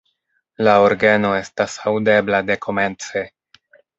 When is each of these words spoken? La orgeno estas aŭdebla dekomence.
La 0.67 0.71
orgeno 0.85 1.33
estas 1.41 1.77
aŭdebla 1.91 2.39
dekomence. 2.49 3.25